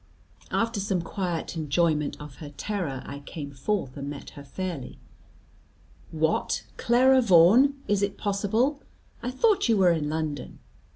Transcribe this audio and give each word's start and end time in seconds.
After 0.49 0.79
some 0.79 1.03
quiet 1.03 1.55
enjoyment 1.55 2.19
of 2.19 2.37
her 2.37 2.49
terror, 2.49 3.03
I 3.05 3.19
came 3.19 3.51
forth, 3.51 3.95
and 3.95 4.09
met 4.09 4.31
her 4.31 4.43
fairly. 4.43 4.97
"What, 6.09 6.65
Clara 6.75 7.21
Vaughan! 7.21 7.79
Is 7.87 8.01
it 8.01 8.17
possible? 8.17 8.81
I 9.21 9.29
thought 9.29 9.69
you 9.69 9.77
were 9.77 9.91
in 9.91 10.09
London." 10.09 10.57